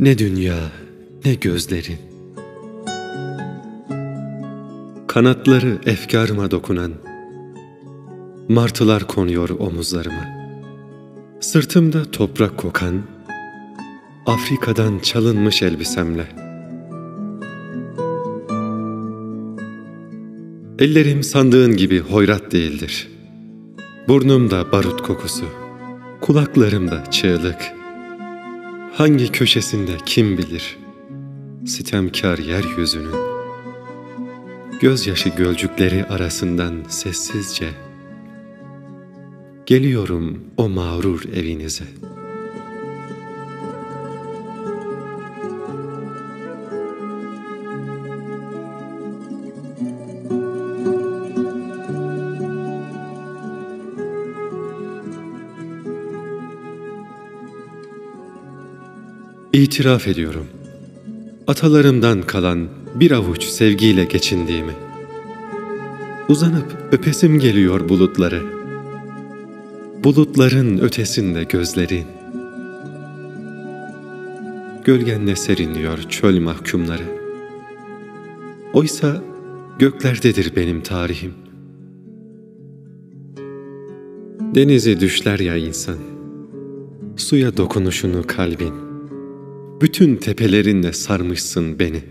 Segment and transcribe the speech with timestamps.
[0.00, 0.58] Ne dünya,
[1.24, 1.98] ne gözlerin.
[5.06, 6.92] Kanatları efkarıma dokunan,
[8.50, 10.24] martılar konuyor omuzlarıma.
[11.40, 13.02] Sırtımda toprak kokan,
[14.26, 16.26] Afrika'dan çalınmış elbisemle.
[20.78, 23.08] Ellerim sandığın gibi hoyrat değildir.
[24.08, 25.44] Burnumda barut kokusu,
[26.20, 27.74] kulaklarımda çığlık.''
[28.94, 30.78] Hangi köşesinde kim bilir
[31.66, 33.14] sitemkar yeryüzünün
[34.80, 37.89] Gözyaşı gölcükleri arasından sessizce
[39.70, 41.84] Geliyorum o mağrur evinize.''
[59.52, 60.46] İtiraf ediyorum.
[61.46, 64.72] Atalarımdan kalan bir avuç sevgiyle geçindiğimi.
[66.28, 68.59] Uzanıp öpesim geliyor bulutları.
[70.04, 72.04] Bulutların ötesinde gözlerin.
[74.84, 77.20] Gölgenle serinliyor çöl mahkumları.
[78.72, 79.22] Oysa
[79.78, 81.32] göklerdedir benim tarihim.
[84.54, 85.98] Denizi düşler ya insan,
[87.16, 88.90] suya dokunuşunu kalbin.''
[89.80, 92.02] bütün tepelerinle sarmışsın beni.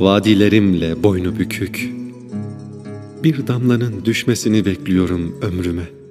[0.00, 1.90] Vadilerimle boynu bükük,
[3.24, 6.03] bir damlanın düşmesini bekliyorum ömrüme.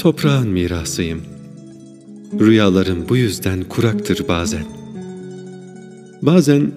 [0.00, 1.22] Toprağın mirasıyım.
[2.40, 4.64] Rüyalarım bu yüzden kuraktır bazen.
[6.22, 6.72] Bazen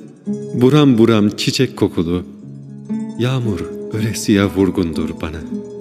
[0.54, 2.24] buram buram çiçek kokulu,
[3.20, 3.60] yağmur
[3.94, 5.74] ölesiye vurgundur bana.''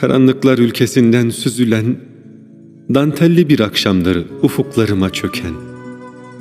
[0.00, 1.96] karanlıklar ülkesinden süzülen,
[2.94, 5.52] dantelli bir akşamdır ufuklarıma çöken,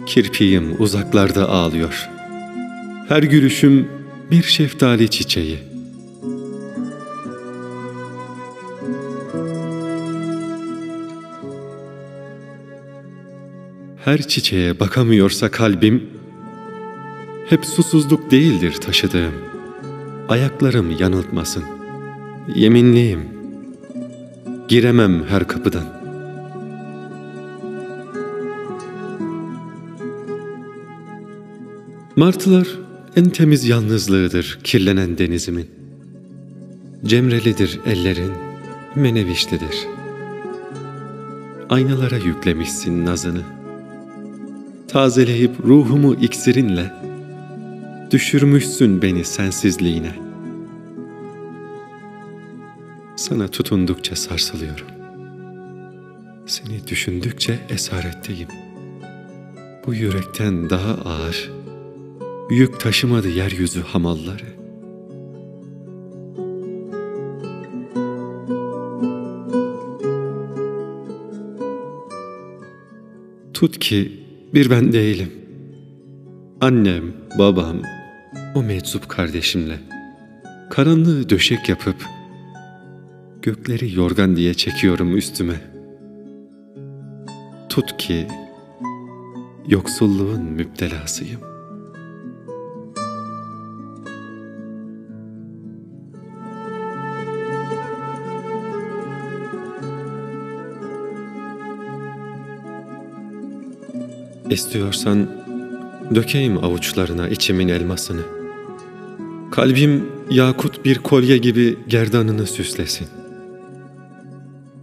[0.05, 2.09] kirpiğim uzaklarda ağlıyor.
[3.07, 3.87] Her gülüşüm
[4.31, 5.66] bir şeftali çiçeği.
[14.07, 16.03] Her çiçeğe bakamıyorsa kalbim,
[17.49, 19.33] hep susuzluk değildir taşıdığım.
[20.29, 21.63] Ayaklarım yanıltmasın.
[22.55, 23.37] Yeminliyim.''
[24.67, 25.85] giremem her kapıdan.
[32.15, 32.67] Martılar
[33.15, 35.69] en temiz yalnızlığıdır kirlenen denizimin.
[37.05, 38.31] Cemrelidir ellerin,
[38.95, 39.87] menevişlidir.
[41.69, 43.56] Aynalara yüklemişsin nazını.
[44.87, 46.93] Tazeleyip ruhumu iksirinle,
[48.11, 50.27] düşürmüşsün beni sensizliğine.''
[53.17, 54.87] Sana tutundukça sarsılıyorum.
[56.45, 58.47] Seni düşündükçe esaretteyim.
[59.85, 61.51] Bu yürekten daha ağır,
[62.49, 64.57] yük taşımadı yeryüzü hamalları.
[73.53, 75.31] Tut ki bir ben değilim.
[76.61, 77.03] Annem,
[77.39, 77.81] babam,
[78.55, 79.79] o meczup kardeşimle
[80.69, 81.95] karanlığı döşek yapıp
[83.47, 85.61] Gökleri yorgan diye çekiyorum üstüme.
[87.69, 88.27] Tut ki
[89.67, 91.56] yoksulluğun müptelasıyım.
[104.49, 105.27] İstiyorsan
[106.15, 108.21] dökeyim avuçlarına içimin elmasını.
[109.51, 113.07] Kalbim yakut bir kolye gibi gerdanını süslesin.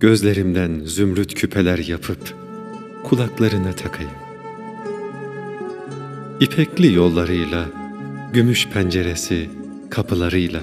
[0.00, 2.34] Gözlerimden zümrüt küpeler yapıp
[3.05, 4.11] kulaklarına takayım.
[6.40, 7.64] İpekli yollarıyla,
[8.32, 9.50] gümüş penceresi,
[9.90, 10.60] kapılarıyla.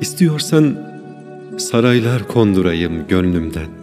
[0.00, 0.90] İstiyorsan
[1.58, 3.79] saraylar kondurayım gönlümden.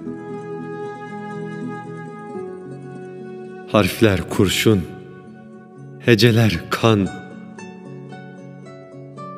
[3.68, 4.82] Harfler kurşun,
[6.00, 7.10] heceler kan.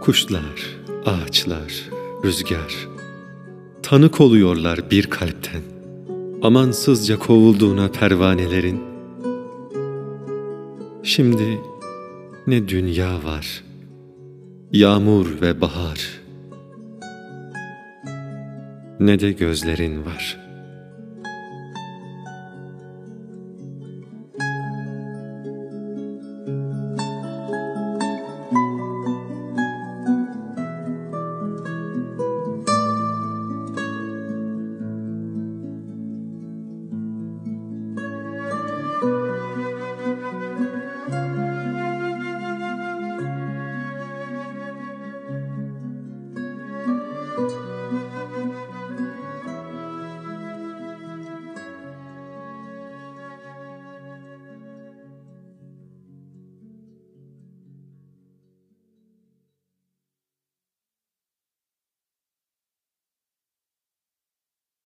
[0.02, 1.90] Kuşlar, ağaçlar,
[2.26, 2.88] rüzgar
[3.84, 5.62] tanık oluyorlar bir kalpten.
[6.42, 8.82] Amansızca kovulduğuna pervanelerin.
[11.04, 11.60] Şimdi
[12.48, 13.64] ne dünya var,
[14.72, 16.22] yağmur ve bahar,
[19.00, 20.49] ne de gözlerin var.''